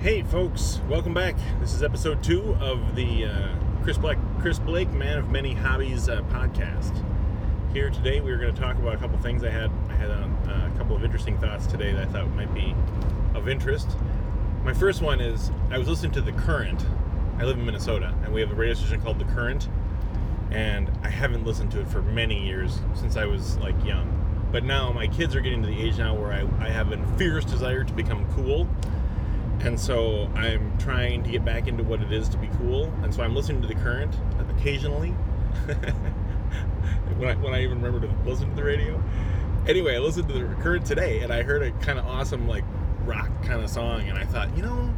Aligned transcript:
Hey, 0.00 0.22
folks, 0.22 0.80
welcome 0.88 1.12
back. 1.12 1.34
This 1.58 1.74
is 1.74 1.82
episode 1.82 2.22
two 2.22 2.56
of 2.60 2.94
the 2.94 3.24
uh, 3.24 3.48
Chris 3.82 3.98
Black, 3.98 4.16
Chris 4.38 4.60
Blake, 4.60 4.92
Man 4.92 5.18
of 5.18 5.28
Many 5.28 5.54
Hobbies 5.54 6.08
uh, 6.08 6.22
podcast. 6.30 7.04
Here 7.72 7.90
today, 7.90 8.20
we 8.20 8.30
are 8.30 8.36
going 8.36 8.54
to 8.54 8.60
talk 8.60 8.76
about 8.76 8.94
a 8.94 8.98
couple 8.98 9.18
things. 9.18 9.42
I 9.42 9.50
had 9.50 9.72
I 9.88 9.96
had 9.96 10.10
a, 10.10 10.72
a 10.72 10.78
couple 10.78 10.94
of 10.94 11.02
interesting 11.02 11.36
thoughts 11.38 11.66
today 11.66 11.92
that 11.94 12.06
I 12.06 12.12
thought 12.12 12.30
might 12.30 12.54
be 12.54 12.76
of 13.34 13.48
interest. 13.48 13.96
My 14.62 14.72
first 14.72 15.02
one 15.02 15.20
is 15.20 15.50
I 15.68 15.78
was 15.78 15.88
listening 15.88 16.12
to 16.12 16.20
the 16.20 16.30
Current. 16.30 16.86
I 17.38 17.42
live 17.42 17.58
in 17.58 17.66
Minnesota, 17.66 18.14
and 18.22 18.32
we 18.32 18.40
have 18.40 18.52
a 18.52 18.54
radio 18.54 18.74
station 18.74 19.02
called 19.02 19.18
the 19.18 19.24
Current, 19.24 19.68
and 20.52 20.92
I 21.02 21.08
haven't 21.08 21.44
listened 21.44 21.72
to 21.72 21.80
it 21.80 21.88
for 21.88 22.02
many 22.02 22.46
years 22.46 22.78
since 22.94 23.16
I 23.16 23.24
was 23.24 23.58
like 23.58 23.74
young. 23.84 24.14
But 24.52 24.62
now 24.62 24.92
my 24.92 25.08
kids 25.08 25.34
are 25.34 25.40
getting 25.40 25.60
to 25.62 25.68
the 25.68 25.82
age 25.82 25.98
now 25.98 26.14
where 26.14 26.32
I, 26.32 26.46
I 26.64 26.68
have 26.68 26.92
a 26.92 27.04
fierce 27.16 27.44
desire 27.44 27.82
to 27.82 27.92
become 27.92 28.24
cool 28.36 28.68
and 29.60 29.78
so 29.78 30.30
I'm 30.34 30.76
trying 30.78 31.22
to 31.24 31.30
get 31.30 31.44
back 31.44 31.66
into 31.66 31.82
what 31.82 32.00
it 32.00 32.12
is 32.12 32.28
to 32.30 32.38
be 32.38 32.48
cool. 32.58 32.92
And 33.02 33.12
so 33.14 33.22
I'm 33.22 33.34
listening 33.34 33.60
to 33.62 33.68
the 33.68 33.74
current 33.74 34.14
occasionally. 34.56 35.10
when, 37.16 37.28
I, 37.28 37.34
when 37.34 37.54
I 37.54 37.62
even 37.62 37.82
remember 37.82 38.06
to 38.06 38.28
listen 38.28 38.50
to 38.50 38.54
the 38.54 38.64
radio. 38.64 39.02
Anyway, 39.66 39.96
I 39.96 39.98
listened 39.98 40.28
to 40.28 40.34
the 40.34 40.54
current 40.62 40.86
today 40.86 41.20
and 41.20 41.32
I 41.32 41.42
heard 41.42 41.62
a 41.62 41.72
kind 41.84 41.98
of 41.98 42.06
awesome, 42.06 42.48
like, 42.48 42.64
rock 43.04 43.30
kind 43.42 43.62
of 43.62 43.68
song. 43.68 44.08
And 44.08 44.16
I 44.16 44.24
thought, 44.24 44.56
you 44.56 44.62
know, 44.62 44.94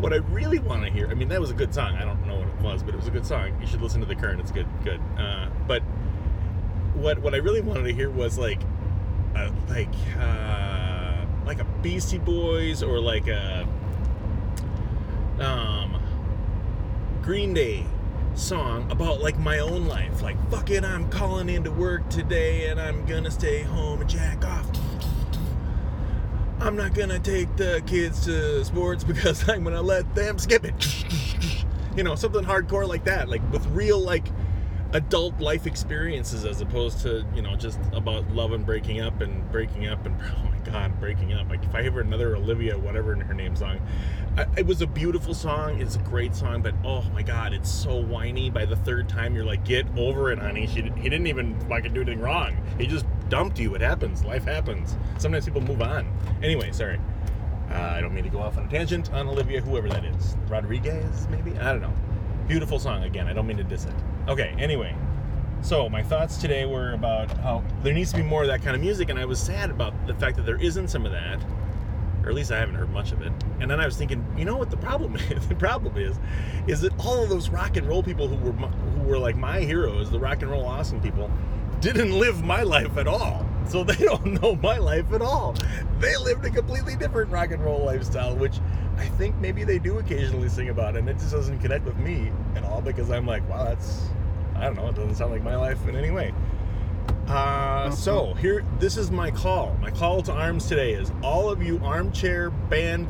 what 0.00 0.12
I 0.12 0.16
really 0.16 0.58
want 0.58 0.84
to 0.84 0.90
hear. 0.90 1.08
I 1.08 1.14
mean, 1.14 1.28
that 1.28 1.40
was 1.40 1.50
a 1.50 1.54
good 1.54 1.72
song. 1.72 1.94
I 1.94 2.04
don't 2.04 2.26
know 2.26 2.36
what 2.36 2.48
it 2.48 2.60
was, 2.60 2.82
but 2.82 2.94
it 2.94 2.96
was 2.96 3.06
a 3.06 3.12
good 3.12 3.24
song. 3.24 3.56
You 3.60 3.66
should 3.66 3.80
listen 3.80 4.00
to 4.00 4.06
the 4.06 4.16
current. 4.16 4.40
It's 4.40 4.50
good, 4.50 4.66
good. 4.82 5.00
Uh, 5.16 5.48
but 5.66 5.82
what 6.94 7.18
what 7.18 7.34
I 7.34 7.38
really 7.38 7.60
wanted 7.60 7.84
to 7.84 7.92
hear 7.92 8.10
was 8.10 8.38
like, 8.38 8.60
uh, 9.36 9.50
like, 9.68 9.94
uh, 10.18 11.24
like 11.46 11.60
a 11.60 11.64
Beastie 11.82 12.18
Boys 12.18 12.82
or 12.82 13.00
like 13.00 13.28
a 13.28 13.66
um, 15.40 16.00
Green 17.22 17.54
Day 17.54 17.86
song 18.34 18.90
about 18.90 19.20
like 19.20 19.38
my 19.38 19.58
own 19.58 19.86
life. 19.86 20.22
Like, 20.22 20.36
fuck 20.50 20.70
it, 20.70 20.84
I'm 20.84 21.08
calling 21.10 21.48
into 21.48 21.70
work 21.70 22.08
today 22.08 22.68
and 22.68 22.80
I'm 22.80 23.04
gonna 23.06 23.30
stay 23.30 23.62
home 23.62 24.00
and 24.00 24.10
jack 24.10 24.44
off. 24.44 24.68
I'm 26.60 26.76
not 26.76 26.94
gonna 26.94 27.18
take 27.18 27.56
the 27.56 27.82
kids 27.86 28.24
to 28.26 28.64
sports 28.64 29.04
because 29.04 29.48
I'm 29.48 29.64
gonna 29.64 29.82
let 29.82 30.14
them 30.14 30.38
skip 30.38 30.64
it. 30.64 31.04
You 31.96 32.02
know, 32.02 32.14
something 32.14 32.44
hardcore 32.44 32.88
like 32.88 33.04
that, 33.04 33.28
like 33.28 33.42
with 33.52 33.66
real 33.68 34.00
like 34.00 34.26
adult 34.94 35.40
life 35.40 35.66
experiences 35.66 36.44
as 36.44 36.60
opposed 36.60 37.00
to 37.00 37.26
you 37.34 37.42
know 37.42 37.56
just 37.56 37.80
about 37.92 38.28
love 38.30 38.52
and 38.52 38.64
breaking 38.64 39.00
up 39.00 39.20
and 39.20 39.50
breaking 39.50 39.88
up 39.88 40.06
and 40.06 40.14
oh 40.22 40.48
my 40.48 40.70
god 40.70 40.98
breaking 41.00 41.32
up 41.32 41.48
like 41.48 41.64
if 41.64 41.74
i 41.74 41.82
hear 41.82 42.00
another 42.00 42.36
olivia 42.36 42.78
whatever 42.78 43.12
in 43.12 43.20
her 43.20 43.34
name 43.34 43.56
song 43.56 43.80
it 44.56 44.66
was 44.66 44.82
a 44.82 44.86
beautiful 44.86 45.34
song. 45.34 45.80
It's 45.80 45.96
a 45.96 46.00
great 46.00 46.34
song 46.34 46.62
but 46.62 46.74
oh 46.84 47.02
my 47.12 47.22
god 47.22 47.52
it's 47.52 47.70
so 47.70 47.96
whiny. 47.96 48.50
By 48.50 48.64
the 48.64 48.76
third 48.76 49.08
time 49.08 49.34
you're 49.34 49.44
like 49.44 49.64
get 49.64 49.86
over 49.96 50.32
it 50.32 50.38
honey. 50.38 50.66
She, 50.66 50.82
he 50.82 51.08
didn't 51.08 51.26
even 51.26 51.58
fucking 51.68 51.94
do 51.94 52.02
anything 52.02 52.20
wrong. 52.20 52.56
He 52.78 52.86
just 52.86 53.06
dumped 53.28 53.58
you. 53.58 53.74
It 53.74 53.80
happens. 53.80 54.24
Life 54.24 54.44
happens. 54.44 54.96
Sometimes 55.18 55.44
people 55.44 55.60
move 55.60 55.82
on. 55.82 56.06
Anyway 56.42 56.72
sorry. 56.72 57.00
Uh, 57.70 57.94
i 57.94 58.00
don't 58.00 58.14
mean 58.14 58.24
to 58.24 58.30
go 58.30 58.40
off 58.40 58.58
on 58.58 58.64
a 58.64 58.68
tangent 58.68 59.10
on 59.12 59.26
olivia 59.26 59.60
whoever 59.60 59.88
that 59.88 60.04
is. 60.04 60.36
Rodriguez 60.48 61.28
maybe? 61.30 61.56
I 61.58 61.72
don't 61.72 61.82
know. 61.82 61.94
Beautiful 62.46 62.78
song 62.78 63.04
again. 63.04 63.26
I 63.26 63.32
don't 63.32 63.46
mean 63.46 63.56
to 63.56 63.64
diss 63.64 63.84
it. 63.86 63.94
Okay, 64.28 64.54
anyway. 64.58 64.94
So, 65.62 65.88
my 65.88 66.02
thoughts 66.02 66.36
today 66.36 66.66
were 66.66 66.92
about 66.92 67.30
how 67.38 67.64
there 67.82 67.94
needs 67.94 68.10
to 68.10 68.18
be 68.18 68.22
more 68.22 68.42
of 68.42 68.48
that 68.48 68.62
kind 68.62 68.76
of 68.76 68.82
music, 68.82 69.08
and 69.08 69.18
I 69.18 69.24
was 69.24 69.40
sad 69.40 69.70
about 69.70 69.94
the 70.06 70.14
fact 70.14 70.36
that 70.36 70.44
there 70.44 70.60
isn't 70.60 70.88
some 70.88 71.06
of 71.06 71.12
that, 71.12 71.42
or 72.24 72.30
at 72.30 72.34
least 72.34 72.50
I 72.50 72.58
haven't 72.58 72.74
heard 72.76 72.90
much 72.90 73.12
of 73.12 73.22
it. 73.22 73.32
And 73.60 73.70
then 73.70 73.80
I 73.80 73.86
was 73.86 73.96
thinking, 73.96 74.24
you 74.36 74.44
know 74.44 74.56
what 74.56 74.70
the 74.70 74.76
problem 74.76 75.16
is? 75.30 75.46
the 75.46 75.54
problem 75.54 75.96
is, 75.96 76.18
is 76.66 76.80
that 76.80 76.92
all 76.98 77.22
of 77.22 77.28
those 77.28 77.48
rock 77.48 77.76
and 77.76 77.86
roll 77.86 78.02
people 78.02 78.28
who 78.28 78.36
were 78.36 78.52
who 78.52 79.02
were 79.02 79.18
like 79.18 79.36
my 79.36 79.60
heroes, 79.60 80.10
the 80.10 80.18
rock 80.18 80.42
and 80.42 80.50
roll 80.50 80.66
awesome 80.66 81.00
people, 81.00 81.30
didn't 81.80 82.18
live 82.18 82.42
my 82.42 82.62
life 82.62 82.96
at 82.96 83.06
all. 83.06 83.46
So 83.66 83.84
they 83.84 83.94
don't 84.04 84.40
know 84.42 84.56
my 84.56 84.78
life 84.78 85.12
at 85.12 85.22
all. 85.22 85.54
They 86.00 86.16
lived 86.16 86.44
a 86.44 86.50
completely 86.50 86.96
different 86.96 87.30
rock 87.30 87.50
and 87.50 87.62
roll 87.62 87.84
lifestyle, 87.84 88.34
which 88.36 88.58
I 88.96 89.06
think 89.06 89.36
maybe 89.36 89.64
they 89.64 89.78
do 89.78 89.98
occasionally 89.98 90.48
sing 90.48 90.68
about, 90.68 90.96
and 90.96 91.08
it 91.08 91.14
just 91.14 91.32
doesn't 91.32 91.58
connect 91.60 91.84
with 91.84 91.96
me 91.96 92.30
at 92.54 92.64
all 92.64 92.80
because 92.80 93.10
I'm 93.10 93.26
like, 93.26 93.46
wow, 93.48 93.64
that's 93.64 94.08
I 94.56 94.64
don't 94.64 94.76
know, 94.76 94.88
it 94.88 94.94
doesn't 94.94 95.16
sound 95.16 95.32
like 95.32 95.42
my 95.42 95.56
life 95.56 95.86
in 95.88 95.96
any 95.96 96.10
way. 96.10 96.32
Uh, 97.28 97.90
so 97.90 98.34
here, 98.34 98.64
this 98.78 98.96
is 98.96 99.10
my 99.10 99.30
call. 99.30 99.76
My 99.80 99.90
call 99.90 100.22
to 100.22 100.32
arms 100.32 100.66
today 100.66 100.92
is 100.92 101.10
all 101.22 101.48
of 101.48 101.62
you 101.62 101.80
armchair 101.82 102.50
band 102.50 103.08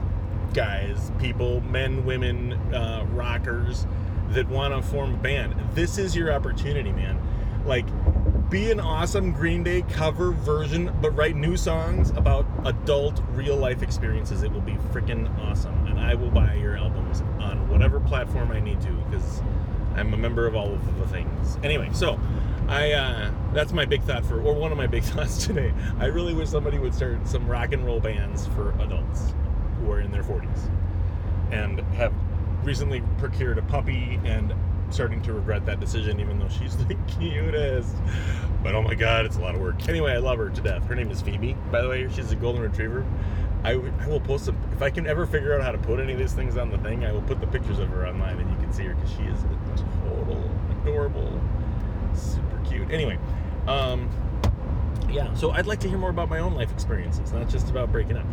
guys, 0.53 1.11
people, 1.19 1.61
men, 1.63 2.05
women, 2.05 2.53
uh, 2.73 3.05
rockers 3.11 3.87
that 4.31 4.49
want 4.49 4.73
to 4.73 4.89
form 4.89 5.15
a 5.15 5.17
band. 5.17 5.55
This 5.75 5.99
is 5.99 6.15
your 6.15 6.33
opportunity, 6.33 6.93
man. 6.93 7.21
Like, 7.67 7.87
be 8.51 8.71
an 8.71 8.79
awesome 8.79 9.33
Green 9.33 9.65
Day 9.65 9.83
cover 9.83 10.31
version, 10.31 10.93
but 11.01 11.11
write 11.17 11.35
new 11.35 11.57
songs 11.57 12.11
about 12.11 12.47
adult, 12.65 13.21
real 13.33 13.57
life 13.57 13.83
experiences. 13.83 14.43
It 14.43 14.53
will 14.53 14.61
be 14.61 14.75
freaking 14.93 15.29
awesome. 15.41 15.87
And 15.87 15.99
I 15.99 16.15
will 16.15 16.31
buy 16.31 16.55
your 16.55 16.77
albums 16.77 17.23
on 17.41 17.69
whatever 17.69 17.99
platform 17.99 18.53
I 18.53 18.61
need 18.61 18.81
to 18.83 18.93
because 18.93 19.43
I'm 19.97 20.15
a 20.15 20.17
member 20.17 20.47
of 20.47 20.55
all 20.55 20.73
of 20.73 20.99
the 20.99 21.07
things. 21.09 21.59
Anyway, 21.65 21.91
so 21.93 22.21
I 22.69 22.93
uh, 22.93 23.31
that's 23.53 23.73
my 23.73 23.85
big 23.85 24.03
thought 24.03 24.25
for, 24.25 24.41
or 24.41 24.55
one 24.55 24.73
of 24.73 24.79
my 24.79 24.87
big 24.87 25.03
thoughts 25.15 25.47
today. 25.47 25.73
I 25.99 26.07
really 26.07 26.35
wish 26.35 26.49
somebody 26.49 26.79
would 26.79 26.95
start 26.95 27.27
some 27.27 27.47
rock 27.47 27.73
and 27.73 27.85
roll 27.85 28.01
bands 28.01 28.47
for 28.49 28.71
adults 28.81 29.35
who 29.81 29.91
are 29.91 30.01
in 30.01 30.11
their 30.11 30.23
40s 30.23 30.71
and 31.51 31.81
have 31.95 32.13
recently 32.65 33.03
procured 33.19 33.59
a 33.59 33.63
puppy 33.63 34.19
and 34.25 34.55
starting 34.91 35.21
to 35.23 35.33
regret 35.33 35.67
that 35.67 35.81
decision, 35.81 36.21
even 36.21 36.39
though 36.39 36.49
she's 36.49 36.77
the 36.87 36.95
cutest. 37.19 37.97
But 38.63 38.75
oh 38.75 38.83
my 38.83 38.95
god, 38.95 39.27
it's 39.27 39.37
a 39.37 39.41
lot 39.41 39.55
of 39.55 39.61
work. 39.61 39.89
Anyway, 39.89 40.13
I 40.13 40.19
love 40.19 40.39
her 40.39 40.49
to 40.49 40.61
death. 40.61 40.87
Her 40.87 40.95
name 40.95 41.11
is 41.11 41.21
Phoebe, 41.21 41.57
by 41.71 41.83
the 41.83 41.89
way. 41.89 42.09
She's 42.15 42.33
a 42.33 42.37
golden 42.37 42.63
retriever. 42.63 43.05
I, 43.63 43.73
I 43.73 44.09
will 44.09 44.21
post. 44.21 44.49
If 44.49 44.83
I 44.83 44.91
can 44.91 45.07
ever 45.07 45.27
figure 45.27 45.55
out 45.55 45.63
how 45.63 45.73
to 45.73 45.79
put 45.79 45.99
any 45.99 46.13
of 46.13 46.19
these 46.19 46.33
things 46.33 46.57
on 46.57 46.71
the 46.71 46.79
thing, 46.79 47.05
I 47.05 47.13
will 47.13 47.23
put 47.23 47.41
the 47.41 47.47
pictures 47.47 47.79
of 47.79 47.89
her 47.91 48.07
online 48.07 48.39
and 48.39 48.51
you 48.51 48.57
can 48.59 48.73
see 48.73 48.85
her 48.85 48.95
because 48.95 49.11
she 49.11 49.23
is 49.23 49.43
a 49.43 50.09
total 50.09 50.51
adorable, 50.83 51.41
super 52.15 52.54
cute. 52.65 52.91
Anyway, 52.91 53.19
um, 53.67 54.09
yeah, 55.11 55.33
so 55.35 55.51
I'd 55.51 55.67
like 55.67 55.81
to 55.81 55.89
hear 55.89 55.99
more 55.99 56.11
about 56.11 56.29
my 56.29 56.41
own 56.41 56.55
life 56.55 56.73
experiences, 56.73 57.33
not 57.33 57.49
just 57.49 57.71
about 57.71 57.93
breaking 57.93 58.17
up. 58.17 58.27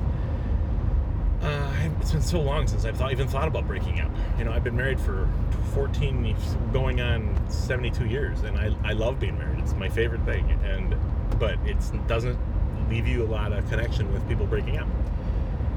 Uh, 1.42 1.74
it's 2.00 2.12
been 2.12 2.22
so 2.22 2.40
long 2.40 2.68
since 2.68 2.86
I've 2.86 2.98
thought, 2.98 3.12
even 3.12 3.28
thought 3.28 3.48
about 3.48 3.68
breaking 3.68 4.00
up. 4.00 4.12
You 4.38 4.46
know, 4.46 4.52
I've 4.52 4.64
been 4.64 4.76
married 4.76 5.00
for 5.00 5.28
14, 5.74 6.36
going 6.72 7.02
on 7.02 7.50
72 7.50 8.06
years, 8.06 8.42
and 8.42 8.58
I, 8.58 8.76
I 8.84 8.94
love 8.94 9.20
being 9.20 9.38
married. 9.38 9.60
It's 9.60 9.74
my 9.74 9.90
favorite 9.90 10.24
thing, 10.24 10.50
and 10.64 10.96
but 11.40 11.58
it 11.66 11.78
doesn't 12.08 12.38
leave 12.90 13.08
you 13.08 13.24
a 13.24 13.26
lot 13.26 13.54
of 13.54 13.68
connection 13.70 14.12
with 14.14 14.28
people 14.28 14.46
breaking 14.46 14.78
up. 14.78 14.88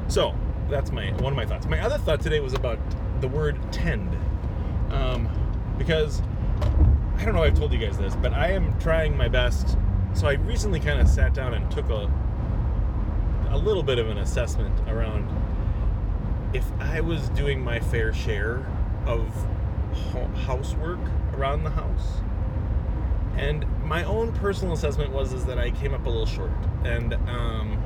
So 0.08 0.34
that's 0.68 0.90
my 0.90 1.12
one 1.12 1.32
of 1.32 1.36
my 1.36 1.46
thoughts. 1.46 1.66
My 1.66 1.80
other 1.80 1.98
thought 1.98 2.20
today 2.20 2.40
was 2.40 2.52
about 2.52 2.78
the 3.20 3.28
word 3.28 3.58
tend, 3.72 4.14
um, 4.90 5.28
because 5.78 6.20
I 7.24 7.26
don't 7.28 7.36
know. 7.36 7.42
if 7.44 7.52
I've 7.52 7.58
told 7.58 7.72
you 7.72 7.78
guys 7.78 7.96
this, 7.96 8.14
but 8.16 8.34
I 8.34 8.50
am 8.50 8.78
trying 8.78 9.16
my 9.16 9.28
best. 9.28 9.78
So 10.12 10.26
I 10.26 10.34
recently 10.34 10.78
kind 10.78 11.00
of 11.00 11.08
sat 11.08 11.32
down 11.32 11.54
and 11.54 11.70
took 11.70 11.88
a 11.88 12.12
a 13.48 13.56
little 13.56 13.82
bit 13.82 13.98
of 13.98 14.10
an 14.10 14.18
assessment 14.18 14.78
around 14.90 15.26
if 16.52 16.70
I 16.80 17.00
was 17.00 17.30
doing 17.30 17.64
my 17.64 17.80
fair 17.80 18.12
share 18.12 18.66
of 19.06 19.26
housework 20.44 21.00
around 21.32 21.64
the 21.64 21.70
house. 21.70 22.20
And 23.38 23.64
my 23.82 24.04
own 24.04 24.30
personal 24.32 24.74
assessment 24.74 25.10
was 25.10 25.32
is 25.32 25.46
that 25.46 25.58
I 25.58 25.70
came 25.70 25.94
up 25.94 26.04
a 26.04 26.10
little 26.10 26.26
short. 26.26 26.52
And 26.84 27.14
um, 27.14 27.82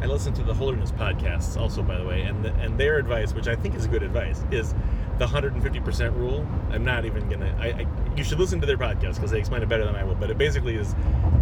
I 0.00 0.06
listened 0.06 0.36
to 0.36 0.44
the 0.44 0.54
Holderness 0.54 0.92
podcasts 0.92 1.60
also, 1.60 1.82
by 1.82 1.98
the 1.98 2.06
way, 2.06 2.22
and 2.22 2.44
the, 2.44 2.52
and 2.54 2.78
their 2.78 2.96
advice, 2.98 3.34
which 3.34 3.48
I 3.48 3.56
think 3.56 3.74
is 3.74 3.88
good 3.88 4.04
advice, 4.04 4.44
is 4.52 4.72
the 5.20 5.26
150% 5.26 6.16
rule. 6.16 6.46
I'm 6.70 6.82
not 6.82 7.04
even 7.04 7.28
gonna. 7.28 7.54
I, 7.60 7.66
I 7.66 7.86
you 8.16 8.24
should 8.24 8.40
listen 8.40 8.58
to 8.60 8.66
their 8.66 8.78
podcast 8.78 9.16
because 9.16 9.30
they 9.30 9.38
explain 9.38 9.62
it 9.62 9.68
better 9.68 9.84
than 9.84 9.94
I 9.94 10.02
will. 10.02 10.14
But 10.14 10.30
it 10.30 10.38
basically 10.38 10.76
is 10.76 10.94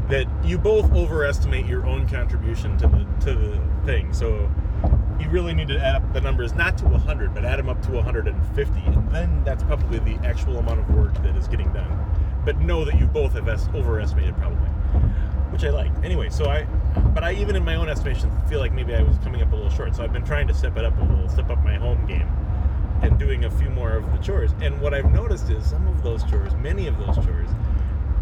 that 0.08 0.26
you 0.44 0.58
both 0.58 0.92
overestimate 0.92 1.64
your 1.64 1.86
own 1.86 2.06
contribution 2.08 2.76
to 2.78 2.88
the 2.88 3.06
to 3.24 3.34
the 3.34 3.60
thing. 3.86 4.12
So 4.12 4.50
you 5.20 5.30
really 5.30 5.54
need 5.54 5.68
to 5.68 5.78
add 5.78 5.96
up 5.96 6.12
the 6.12 6.20
numbers 6.20 6.54
not 6.54 6.76
to 6.78 6.84
100 6.86 7.34
but 7.34 7.44
add 7.44 7.58
them 7.58 7.68
up 7.68 7.82
to 7.82 7.90
150 7.90 8.80
and 8.80 9.10
then 9.10 9.42
that's 9.42 9.64
probably 9.64 9.98
the 9.98 10.14
actual 10.24 10.58
amount 10.58 10.78
of 10.78 10.88
work 10.94 11.12
that 11.24 11.34
is 11.34 11.48
getting 11.48 11.72
done 11.72 11.90
but 12.44 12.56
know 12.60 12.84
that 12.84 12.96
you 13.00 13.06
both 13.06 13.32
have 13.32 13.48
overestimated 13.74 14.36
probably 14.36 14.68
which 15.50 15.64
i 15.64 15.70
like 15.70 15.90
anyway 16.04 16.28
so 16.30 16.48
i 16.48 16.62
but 17.14 17.24
i 17.24 17.32
even 17.32 17.56
in 17.56 17.64
my 17.64 17.74
own 17.74 17.88
estimation 17.88 18.30
feel 18.48 18.60
like 18.60 18.72
maybe 18.72 18.94
i 18.94 19.02
was 19.02 19.18
coming 19.18 19.42
up 19.42 19.50
a 19.50 19.56
little 19.56 19.70
short 19.70 19.92
so 19.92 20.04
i've 20.04 20.12
been 20.12 20.24
trying 20.24 20.46
to 20.46 20.54
step 20.54 20.76
it 20.76 20.84
up 20.84 20.96
a 20.98 21.02
little 21.02 21.28
step 21.28 21.50
up 21.50 21.62
my 21.64 21.74
home 21.74 22.06
game 22.06 22.28
and 23.02 23.18
doing 23.18 23.44
a 23.44 23.50
few 23.50 23.70
more 23.70 23.92
of 23.92 24.10
the 24.12 24.18
chores 24.18 24.52
and 24.60 24.80
what 24.80 24.92
i've 24.94 25.12
noticed 25.12 25.50
is 25.50 25.64
some 25.64 25.86
of 25.86 26.02
those 26.02 26.24
chores 26.24 26.54
many 26.56 26.86
of 26.86 26.98
those 26.98 27.16
chores 27.24 27.48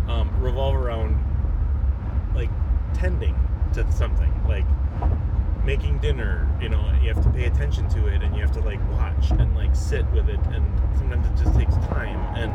um, 0.09 0.31
revolve 0.41 0.75
around 0.75 1.19
like 2.35 2.51
tending 2.95 3.35
to 3.73 3.91
something 3.93 4.33
like 4.47 4.65
making 5.67 5.99
dinner, 5.99 6.49
you 6.63 6.69
know, 6.69 6.81
you 7.03 7.13
have 7.13 7.23
to 7.25 7.31
pay 7.31 7.47
attention 7.47 7.89
to 7.89 8.07
it 8.07 8.23
and 8.23 8.35
you 8.37 8.41
have 8.41 8.53
to 8.53 8.61
like 8.61 8.81
watch 8.93 9.33
and 9.33 9.55
like 9.57 9.75
sit 9.75 10.07
with 10.13 10.29
it 10.29 10.39
and 10.53 10.65
sometimes 10.97 11.27
it 11.27 11.45
just 11.45 11.59
takes 11.59 11.75
time 11.89 12.21
and 12.37 12.53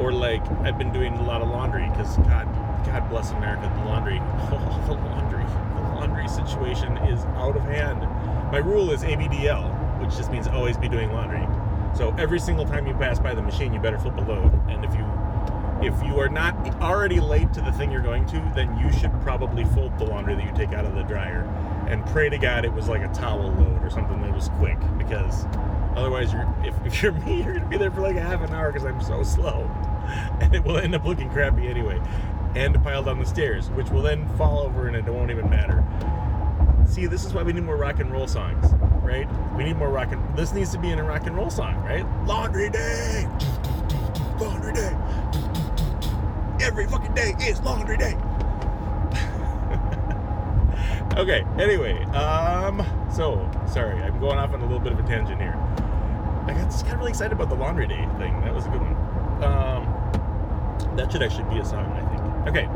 or 0.00 0.12
like 0.12 0.44
I've 0.62 0.76
been 0.76 0.92
doing 0.92 1.14
a 1.14 1.22
lot 1.22 1.40
of 1.40 1.48
laundry 1.48 1.88
because 1.90 2.16
God, 2.18 2.46
God 2.84 3.08
bless 3.08 3.30
America, 3.30 3.72
the 3.76 3.84
laundry, 3.84 4.18
the 4.88 4.94
laundry, 4.94 5.44
the 5.44 5.80
laundry 5.94 6.26
situation 6.28 6.96
is 6.98 7.20
out 7.36 7.56
of 7.56 7.62
hand. 7.62 8.00
My 8.50 8.58
rule 8.58 8.90
is 8.90 9.02
ABDL, 9.02 9.79
which 10.00 10.16
just 10.16 10.30
means 10.30 10.46
always 10.48 10.76
be 10.76 10.88
doing 10.88 11.12
laundry. 11.12 11.46
So 11.96 12.14
every 12.18 12.38
single 12.38 12.64
time 12.64 12.86
you 12.86 12.94
pass 12.94 13.18
by 13.18 13.34
the 13.34 13.42
machine, 13.42 13.72
you 13.72 13.80
better 13.80 13.98
flip 13.98 14.16
a 14.16 14.20
load. 14.20 14.52
And 14.68 14.84
if 14.84 14.94
you 14.94 15.04
if 15.82 15.94
you 16.02 16.20
are 16.20 16.28
not 16.28 16.54
already 16.82 17.20
late 17.20 17.54
to 17.54 17.60
the 17.62 17.72
thing 17.72 17.90
you're 17.90 18.02
going 18.02 18.26
to, 18.26 18.52
then 18.54 18.78
you 18.78 18.92
should 18.92 19.18
probably 19.22 19.64
fold 19.64 19.98
the 19.98 20.04
laundry 20.04 20.34
that 20.34 20.44
you 20.44 20.52
take 20.52 20.74
out 20.74 20.84
of 20.84 20.94
the 20.94 21.02
dryer. 21.02 21.42
And 21.88 22.04
pray 22.06 22.28
to 22.28 22.38
God 22.38 22.64
it 22.64 22.72
was 22.72 22.88
like 22.88 23.02
a 23.02 23.08
towel 23.08 23.50
load 23.50 23.82
or 23.82 23.90
something 23.90 24.20
that 24.22 24.32
was 24.32 24.50
quick 24.58 24.78
because 24.98 25.46
otherwise 25.96 26.32
you're 26.32 26.54
if, 26.62 26.74
if 26.86 27.02
you're 27.02 27.12
me 27.12 27.42
you're 27.42 27.54
gonna 27.54 27.68
be 27.68 27.78
there 27.78 27.90
for 27.90 28.02
like 28.02 28.16
a 28.16 28.20
half 28.20 28.42
an 28.42 28.54
hour 28.54 28.70
because 28.70 28.86
I'm 28.86 29.00
so 29.00 29.22
slow. 29.22 29.68
And 30.40 30.52
it 30.52 30.64
will 30.64 30.76
end 30.76 30.92
up 30.96 31.04
looking 31.04 31.30
crappy 31.30 31.68
anyway. 31.68 32.00
And 32.56 32.82
piled 32.82 33.06
on 33.06 33.20
the 33.20 33.26
stairs 33.26 33.70
which 33.70 33.90
will 33.90 34.02
then 34.02 34.28
fall 34.36 34.58
over 34.58 34.88
and 34.88 34.96
it 34.96 35.04
won't 35.04 35.30
even 35.30 35.48
matter. 35.48 35.84
See 36.86 37.06
this 37.06 37.24
is 37.24 37.32
why 37.32 37.42
we 37.42 37.52
need 37.52 37.62
more 37.62 37.76
rock 37.76 38.00
and 38.00 38.10
roll 38.10 38.26
songs 38.26 38.66
right? 39.10 39.28
We 39.56 39.64
need 39.64 39.76
more 39.76 39.90
rock 39.90 40.12
and 40.12 40.36
this 40.36 40.52
needs 40.52 40.70
to 40.70 40.78
be 40.78 40.90
in 40.90 40.98
a 41.00 41.04
rock 41.04 41.26
and 41.26 41.36
roll 41.36 41.50
song 41.50 41.76
right? 41.82 42.06
Laundry 42.26 42.70
day. 42.70 43.28
Laundry 44.38 44.72
day. 44.72 44.96
Every 46.60 46.86
fucking 46.86 47.14
day 47.14 47.34
is 47.40 47.60
laundry 47.60 47.96
day. 47.96 48.16
Okay 51.16 51.44
anyway 51.58 52.04
um 52.14 52.86
so 53.12 53.50
sorry 53.66 54.00
i'm 54.00 54.20
going 54.20 54.38
off 54.38 54.54
on 54.54 54.60
a 54.60 54.64
little 54.64 54.78
bit 54.78 54.92
of 54.92 55.00
a 55.00 55.02
tangent 55.02 55.40
here. 55.40 55.56
I 56.46 56.54
got 56.54 56.70
just 56.70 56.86
got 56.86 56.98
really 56.98 57.10
excited 57.10 57.32
about 57.32 57.48
the 57.48 57.56
laundry 57.56 57.88
day 57.88 58.08
thing. 58.16 58.40
That 58.42 58.54
was 58.54 58.66
a 58.66 58.68
good 58.70 58.80
one. 58.80 58.94
Um 59.42 60.96
that 60.96 61.10
should 61.10 61.22
actually 61.22 61.52
be 61.52 61.58
a 61.58 61.64
song 61.64 61.84
i 61.92 62.02
think. 62.10 62.48
Okay 62.48 62.68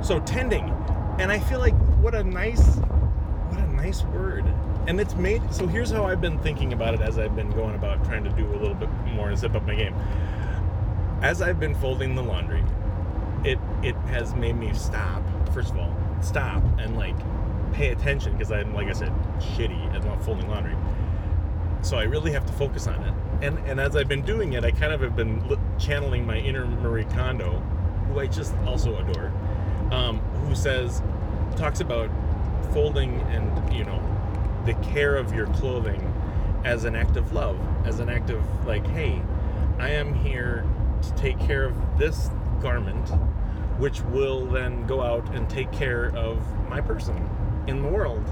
so 0.00 0.20
tending 0.20 0.70
and 1.18 1.32
i 1.32 1.40
feel 1.40 1.58
like 1.58 1.74
what 2.00 2.14
a 2.14 2.22
nice 2.22 2.78
what 3.56 3.68
a 3.68 3.72
nice 3.74 4.02
word 4.04 4.44
and 4.86 5.00
it's 5.00 5.14
made 5.14 5.42
so 5.52 5.66
here's 5.66 5.90
how 5.90 6.04
i've 6.04 6.20
been 6.20 6.38
thinking 6.40 6.72
about 6.72 6.94
it 6.94 7.00
as 7.00 7.18
i've 7.18 7.34
been 7.34 7.50
going 7.50 7.74
about 7.74 8.04
trying 8.04 8.24
to 8.24 8.30
do 8.30 8.46
a 8.46 8.56
little 8.56 8.74
bit 8.74 8.90
more 9.06 9.28
and 9.28 9.38
zip 9.38 9.54
up 9.54 9.66
my 9.66 9.74
game 9.74 9.94
as 11.22 11.42
i've 11.42 11.58
been 11.58 11.74
folding 11.74 12.14
the 12.14 12.22
laundry 12.22 12.62
it 13.44 13.58
it 13.82 13.94
has 14.08 14.34
made 14.34 14.56
me 14.56 14.72
stop 14.74 15.22
first 15.52 15.70
of 15.70 15.78
all 15.78 15.94
stop 16.20 16.62
and 16.78 16.96
like 16.96 17.16
pay 17.76 17.90
attention 17.90 18.32
because 18.32 18.50
I'm, 18.50 18.74
like 18.74 18.88
I 18.88 18.92
said, 18.92 19.12
shitty 19.38 19.94
at 19.94 20.04
not 20.04 20.24
folding 20.24 20.48
laundry. 20.48 20.76
So 21.82 21.98
I 21.98 22.04
really 22.04 22.32
have 22.32 22.46
to 22.46 22.52
focus 22.54 22.86
on 22.86 23.02
it. 23.02 23.14
And 23.42 23.58
and 23.68 23.78
as 23.78 23.94
I've 23.96 24.08
been 24.08 24.22
doing 24.22 24.54
it, 24.54 24.64
I 24.64 24.70
kind 24.70 24.92
of 24.92 25.00
have 25.02 25.14
been 25.14 25.58
channeling 25.78 26.26
my 26.26 26.38
inner 26.38 26.66
Marie 26.66 27.04
Kondo, 27.04 27.58
who 28.08 28.18
I 28.18 28.26
just 28.26 28.56
also 28.66 28.96
adore, 28.96 29.30
um, 29.90 30.18
who 30.46 30.54
says, 30.54 31.02
talks 31.56 31.80
about 31.80 32.10
folding 32.72 33.20
and 33.22 33.72
you 33.72 33.84
know 33.84 34.02
the 34.64 34.74
care 34.74 35.16
of 35.16 35.34
your 35.34 35.46
clothing 35.48 36.12
as 36.64 36.84
an 36.84 36.96
act 36.96 37.16
of 37.16 37.32
love, 37.32 37.58
as 37.86 38.00
an 38.00 38.08
act 38.08 38.30
of 38.30 38.66
like, 38.66 38.86
hey, 38.88 39.22
I 39.78 39.90
am 39.90 40.12
here 40.14 40.64
to 41.02 41.14
take 41.14 41.38
care 41.38 41.64
of 41.64 41.98
this 41.98 42.30
garment, 42.60 43.08
which 43.78 44.00
will 44.02 44.46
then 44.46 44.86
go 44.86 45.02
out 45.02 45.28
and 45.34 45.48
take 45.48 45.70
care 45.70 46.16
of 46.16 46.42
my 46.68 46.80
person 46.80 47.28
in 47.68 47.82
the 47.82 47.88
world 47.88 48.24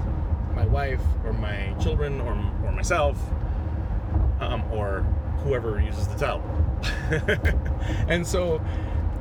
my 0.55 0.65
wife 0.67 1.01
or 1.25 1.33
my 1.33 1.73
children 1.81 2.21
or, 2.21 2.31
or 2.63 2.71
myself 2.71 3.21
um, 4.39 4.63
or 4.71 5.01
whoever 5.43 5.79
uses 5.79 6.07
the 6.07 6.17
towel. 6.17 6.43
And 8.07 8.25
so 8.25 8.61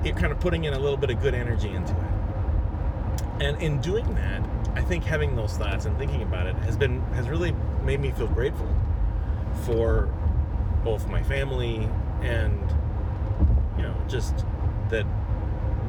it 0.04 0.16
kind 0.16 0.32
of 0.32 0.40
putting 0.40 0.64
in 0.64 0.72
a 0.72 0.78
little 0.78 0.96
bit 0.96 1.10
of 1.10 1.20
good 1.20 1.34
energy 1.34 1.68
into 1.68 1.92
it. 1.92 3.42
And 3.42 3.60
in 3.60 3.80
doing 3.80 4.14
that 4.14 4.42
i 4.74 4.82
think 4.82 5.04
having 5.04 5.36
those 5.36 5.56
thoughts 5.56 5.84
and 5.84 5.96
thinking 5.98 6.22
about 6.22 6.46
it 6.46 6.56
has 6.56 6.76
been 6.76 7.00
has 7.12 7.28
really 7.28 7.54
made 7.84 8.00
me 8.00 8.10
feel 8.12 8.28
grateful 8.28 8.68
for 9.64 10.12
both 10.82 11.06
my 11.08 11.22
family 11.22 11.88
and 12.22 12.60
you 13.76 13.82
know 13.82 13.96
just 14.08 14.44
that 14.90 15.06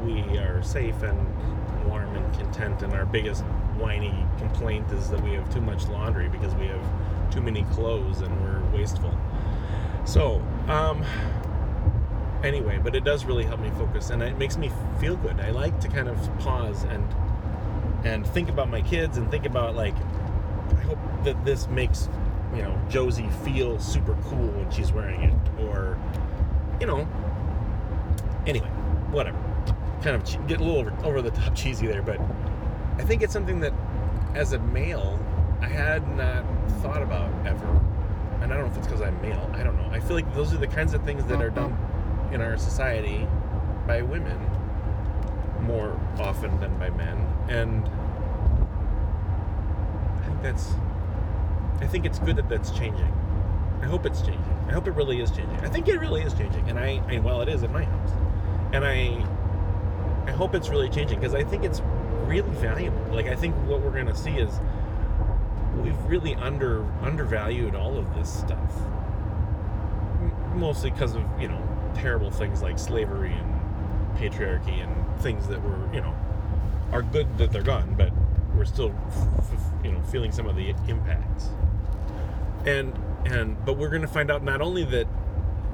we 0.03 0.21
are 0.37 0.61
safe 0.61 1.01
and 1.03 1.17
warm 1.85 2.15
and 2.15 2.33
content 2.35 2.81
and 2.81 2.93
our 2.93 3.05
biggest 3.05 3.43
whiny 3.77 4.25
complaint 4.37 4.89
is 4.91 5.09
that 5.09 5.21
we 5.21 5.33
have 5.33 5.51
too 5.53 5.61
much 5.61 5.87
laundry 5.87 6.29
because 6.29 6.53
we 6.55 6.67
have 6.67 7.31
too 7.31 7.41
many 7.41 7.63
clothes 7.65 8.21
and 8.21 8.41
we're 8.41 8.63
wasteful. 8.71 9.13
So, 10.05 10.41
um, 10.67 11.03
anyway, 12.43 12.79
but 12.81 12.95
it 12.95 13.03
does 13.03 13.25
really 13.25 13.43
help 13.43 13.59
me 13.59 13.69
focus 13.71 14.09
and 14.09 14.21
it 14.21 14.37
makes 14.37 14.57
me 14.57 14.71
feel 14.99 15.15
good. 15.17 15.39
I 15.39 15.51
like 15.51 15.79
to 15.81 15.87
kind 15.87 16.07
of 16.07 16.39
pause 16.39 16.83
and 16.83 17.03
and 18.05 18.25
think 18.25 18.49
about 18.49 18.69
my 18.69 18.81
kids 18.81 19.17
and 19.17 19.29
think 19.29 19.45
about 19.45 19.75
like 19.75 19.95
I 19.95 20.81
hope 20.81 20.99
that 21.23 21.43
this 21.43 21.67
makes 21.67 22.07
you 22.55 22.61
know 22.61 22.79
Josie 22.89 23.29
feel 23.43 23.79
super 23.79 24.15
cool 24.23 24.47
when 24.47 24.71
she's 24.71 24.91
wearing 24.91 25.23
it 25.23 25.63
or 25.63 25.97
you 26.79 26.87
know 26.87 27.07
anyway 28.47 28.69
whatever 29.11 29.37
kind 30.01 30.15
of 30.15 30.47
get 30.47 30.61
a 30.61 30.63
little 30.63 30.79
over, 30.79 30.93
over 31.03 31.21
the 31.21 31.31
top 31.31 31.55
cheesy 31.55 31.87
there 31.87 32.01
but 32.01 32.19
I 32.97 33.03
think 33.03 33.21
it's 33.21 33.33
something 33.33 33.59
that, 33.59 33.73
as 34.33 34.53
a 34.53 34.59
male, 34.59 35.19
I 35.61 35.67
had 35.67 36.07
not 36.15 36.45
thought 36.81 37.01
about 37.01 37.29
ever. 37.45 37.67
And 38.41 38.53
I 38.53 38.57
don't 38.57 38.65
know 38.65 38.71
if 38.71 38.77
it's 38.77 38.87
because 38.87 39.01
I'm 39.01 39.19
male. 39.21 39.49
I 39.53 39.63
don't 39.63 39.75
know. 39.77 39.89
I 39.91 39.99
feel 39.99 40.15
like 40.15 40.33
those 40.33 40.53
are 40.53 40.57
the 40.57 40.67
kinds 40.67 40.93
of 40.93 41.03
things 41.03 41.25
that 41.25 41.41
are 41.41 41.51
mm-hmm. 41.51 41.75
done 41.75 42.33
in 42.33 42.41
our 42.41 42.57
society 42.57 43.27
by 43.85 44.01
women 44.01 44.39
more 45.65 45.99
often 46.19 46.59
than 46.59 46.77
by 46.77 46.89
men. 46.89 47.17
And 47.49 47.85
I 50.21 50.27
think 50.27 50.41
that's. 50.41 50.73
I 51.81 51.87
think 51.87 52.05
it's 52.05 52.19
good 52.19 52.37
that 52.37 52.47
that's 52.47 52.71
changing. 52.71 53.11
I 53.81 53.85
hope 53.85 54.05
it's 54.05 54.21
changing. 54.21 54.65
I 54.67 54.71
hope 54.71 54.87
it 54.87 54.91
really 54.91 55.19
is 55.19 55.29
changing. 55.29 55.59
I 55.59 55.67
think 55.67 55.87
it 55.87 55.99
really 55.99 56.21
is 56.21 56.33
changing, 56.33 56.69
and 56.69 56.79
I, 56.79 57.01
I 57.09 57.19
well, 57.19 57.41
it 57.41 57.49
is 57.49 57.63
in 57.63 57.71
my 57.71 57.83
house, 57.83 58.11
and 58.73 58.85
I, 58.85 59.25
I 60.25 60.31
hope 60.31 60.55
it's 60.55 60.69
really 60.69 60.89
changing 60.89 61.19
because 61.19 61.35
I 61.35 61.43
think 61.43 61.65
it's 61.65 61.81
really 62.25 62.49
valuable. 62.55 63.13
Like 63.13 63.27
I 63.27 63.35
think 63.35 63.55
what 63.67 63.81
we're 63.81 64.03
to 64.03 64.15
see 64.15 64.37
is 64.37 64.59
we've 65.81 66.01
really 66.05 66.35
under 66.35 66.85
undervalued 67.01 67.75
all 67.75 67.97
of 67.97 68.13
this 68.15 68.31
stuff. 68.31 68.73
Mostly 70.55 70.91
because 70.91 71.15
of, 71.15 71.23
you 71.39 71.47
know, 71.47 71.61
terrible 71.93 72.31
things 72.31 72.61
like 72.61 72.79
slavery 72.79 73.33
and 73.33 74.17
patriarchy 74.17 74.81
and 74.81 75.04
things 75.21 75.47
that 75.47 75.61
were, 75.61 75.93
you 75.93 76.01
know, 76.01 76.15
are 76.91 77.01
good 77.01 77.37
that 77.37 77.51
they're 77.51 77.63
gone, 77.63 77.95
but 77.97 78.11
we're 78.55 78.65
still, 78.65 78.93
f- 79.07 79.53
f- 79.53 79.73
you 79.83 79.91
know, 79.91 80.01
feeling 80.03 80.31
some 80.31 80.47
of 80.47 80.55
the 80.55 80.69
impacts. 80.87 81.49
And 82.65 82.97
and 83.25 83.63
but 83.65 83.77
we're 83.77 83.89
going 83.89 84.01
to 84.01 84.07
find 84.07 84.31
out 84.31 84.43
not 84.43 84.61
only 84.61 84.83
that 84.85 85.07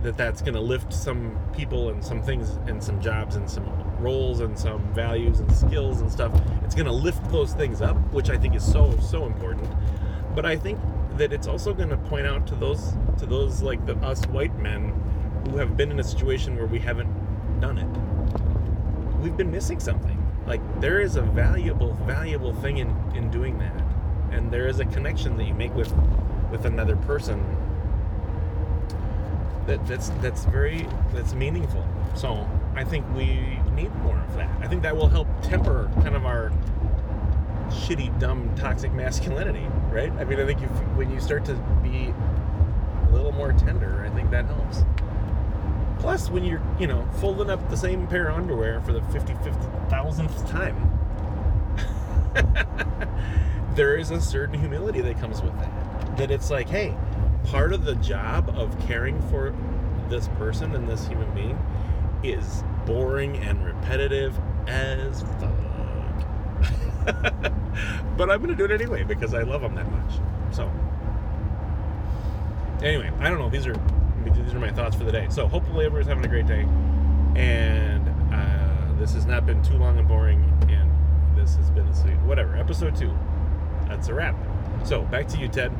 that 0.03 0.17
that's 0.17 0.41
going 0.41 0.55
to 0.55 0.61
lift 0.61 0.93
some 0.93 1.37
people 1.53 1.89
and 1.89 2.03
some 2.03 2.21
things 2.23 2.49
and 2.67 2.83
some 2.83 2.99
jobs 3.01 3.35
and 3.35 3.49
some 3.49 3.65
roles 3.99 4.39
and 4.39 4.57
some 4.57 4.81
values 4.93 5.39
and 5.39 5.55
skills 5.55 6.01
and 6.01 6.11
stuff. 6.11 6.33
It's 6.63 6.73
going 6.73 6.87
to 6.87 6.91
lift 6.91 7.29
those 7.31 7.53
things 7.53 7.81
up, 7.81 7.95
which 8.11 8.29
I 8.29 8.37
think 8.37 8.55
is 8.55 8.63
so 8.69 8.97
so 8.99 9.25
important. 9.25 9.69
But 10.35 10.45
I 10.45 10.55
think 10.55 10.79
that 11.17 11.33
it's 11.33 11.47
also 11.47 11.73
going 11.73 11.89
to 11.89 11.97
point 11.97 12.25
out 12.25 12.47
to 12.47 12.55
those 12.55 12.93
to 13.19 13.25
those 13.25 13.61
like 13.61 13.85
the 13.85 13.95
us 13.97 14.25
white 14.27 14.57
men 14.57 14.93
who 15.49 15.57
have 15.57 15.77
been 15.77 15.91
in 15.91 15.99
a 15.99 16.03
situation 16.03 16.55
where 16.55 16.65
we 16.65 16.79
haven't 16.79 17.09
done 17.59 17.77
it. 17.77 17.87
We've 19.21 19.37
been 19.37 19.51
missing 19.51 19.79
something. 19.79 20.17
Like 20.47 20.61
there 20.81 20.99
is 20.99 21.15
a 21.15 21.21
valuable 21.21 21.93
valuable 22.05 22.53
thing 22.55 22.77
in 22.77 22.89
in 23.15 23.29
doing 23.29 23.57
that. 23.59 23.81
And 24.31 24.51
there 24.51 24.67
is 24.67 24.79
a 24.79 24.85
connection 24.85 25.37
that 25.37 25.45
you 25.45 25.53
make 25.53 25.73
with 25.75 25.93
with 26.51 26.65
another 26.65 26.95
person 26.95 27.39
that 29.67 29.85
that's 29.87 30.09
that's 30.21 30.45
very 30.45 30.87
that's 31.13 31.33
meaningful. 31.33 31.87
So 32.15 32.49
I 32.75 32.83
think 32.83 33.05
we 33.15 33.59
need 33.75 33.93
more 33.97 34.17
of 34.17 34.35
that. 34.35 34.49
I 34.61 34.67
think 34.67 34.81
that 34.83 34.95
will 34.95 35.07
help 35.07 35.27
temper 35.41 35.89
kind 36.01 36.15
of 36.15 36.25
our 36.25 36.51
shitty, 37.69 38.17
dumb, 38.19 38.53
toxic 38.55 38.91
masculinity, 38.91 39.65
right? 39.89 40.11
I 40.13 40.25
mean, 40.25 40.39
I 40.39 40.45
think 40.45 40.59
when 40.97 41.09
you 41.11 41.19
start 41.19 41.45
to 41.45 41.53
be 41.81 42.13
a 43.07 43.11
little 43.11 43.31
more 43.31 43.53
tender, 43.53 44.05
I 44.05 44.13
think 44.13 44.29
that 44.31 44.45
helps. 44.45 44.83
Plus, 46.01 46.31
when 46.31 46.43
you're, 46.43 46.61
you 46.79 46.87
know, 46.87 47.07
folding 47.19 47.51
up 47.51 47.69
the 47.69 47.77
same 47.77 48.07
pair 48.07 48.29
of 48.29 48.35
underwear 48.35 48.81
for 48.81 48.91
the 48.91 49.01
50, 49.03 49.33
50,000th 49.33 50.49
time, 50.49 50.75
there 53.75 53.95
is 53.95 54.09
a 54.09 54.19
certain 54.19 54.59
humility 54.59 55.01
that 55.01 55.19
comes 55.19 55.43
with 55.43 55.55
that. 55.59 56.17
That 56.17 56.31
it's 56.31 56.49
like, 56.49 56.67
hey, 56.67 56.97
part 57.43 57.71
of 57.71 57.85
the 57.85 57.93
job 57.95 58.49
of 58.55 58.77
caring 58.87 59.21
for 59.29 59.53
this 60.09 60.27
person 60.39 60.73
and 60.73 60.89
this 60.89 61.07
human 61.07 61.31
being 61.35 61.59
is 62.23 62.63
boring 62.87 63.37
and 63.37 63.63
repetitive 63.63 64.35
as 64.67 65.21
fuck. 65.21 65.51
but 68.17 68.31
I'm 68.31 68.41
gonna 68.41 68.55
do 68.55 68.65
it 68.65 68.71
anyway 68.71 69.03
because 69.03 69.35
I 69.35 69.43
love 69.43 69.61
them 69.61 69.75
that 69.75 69.91
much. 69.91 70.13
So 70.51 70.71
anyway, 72.81 73.11
I 73.19 73.29
don't 73.29 73.37
know. 73.37 73.49
These 73.49 73.67
are 73.67 73.75
these 74.29 74.53
are 74.53 74.59
my 74.59 74.71
thoughts 74.71 74.95
for 74.95 75.03
the 75.03 75.11
day. 75.11 75.27
So 75.29 75.47
hopefully 75.47 75.85
everybody's 75.85 76.07
having 76.07 76.25
a 76.25 76.29
great 76.29 76.47
day, 76.47 76.67
and 77.35 78.07
uh, 78.33 78.99
this 78.99 79.13
has 79.13 79.25
not 79.25 79.45
been 79.45 79.61
too 79.63 79.75
long 79.75 79.97
and 79.97 80.07
boring. 80.07 80.43
And 80.69 80.91
this 81.37 81.55
has 81.55 81.69
been 81.71 81.87
a 81.87 81.93
whatever 82.27 82.55
episode 82.55 82.95
two. 82.95 83.17
That's 83.87 84.07
a 84.07 84.13
wrap. 84.13 84.35
So 84.85 85.03
back 85.03 85.27
to 85.29 85.37
you, 85.37 85.47
Ted. 85.47 85.71